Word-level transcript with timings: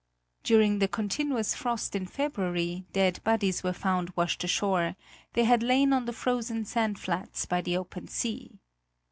During 0.41 0.79
the 0.79 0.87
continuous 0.87 1.53
frost 1.53 1.95
in 1.95 2.07
February, 2.07 2.85
dead 2.91 3.23
bodies 3.23 3.61
were 3.61 3.71
found 3.71 4.09
washed 4.15 4.43
ashore; 4.43 4.95
they 5.33 5.43
had 5.43 5.61
lain 5.61 5.93
on 5.93 6.05
the 6.05 6.11
frozen 6.11 6.65
sand 6.65 6.97
flats 6.97 7.45
by 7.45 7.61
the 7.61 7.77
open 7.77 8.07
sea. 8.07 8.57